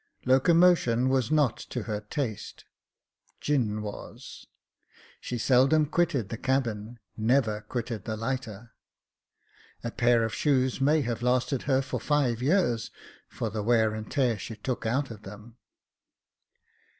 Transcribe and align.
Locomotion 0.25 1.09
was 1.09 1.29
not 1.29 1.57
to 1.57 1.83
her 1.83 2.01
taste— 2.01 2.65
gin 3.39 3.83
was. 3.83 4.47
She 5.19 5.37
seldom 5.37 5.85
quitted 5.85 6.29
the 6.29 6.39
cabin— 6.39 6.97
never 7.17 7.61
quitted 7.61 8.05
the 8.05 8.17
lighter: 8.17 8.73
a 9.83 9.91
pair 9.91 10.23
of 10.23 10.33
shoes 10.33 10.81
may 10.81 11.01
have 11.01 11.21
lasted 11.21 11.61
her 11.69 11.83
for 11.83 11.99
five 11.99 12.41
years, 12.41 12.89
for 13.27 13.51
the 13.51 13.61
wear 13.61 13.93
and 13.93 14.09
tear 14.11 14.33
that 14.33 14.39
she 14.39 14.55
took 14.55 14.87
out 14.87 15.11
of 15.11 15.21
them. 15.21 15.57